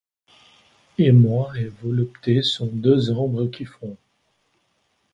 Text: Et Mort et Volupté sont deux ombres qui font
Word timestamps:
Et 0.97 1.11
Mort 1.11 1.55
et 1.55 1.65
Volupté 1.67 2.41
sont 2.41 2.65
deux 2.65 3.11
ombres 3.11 3.45
qui 3.45 3.65
font 3.65 3.97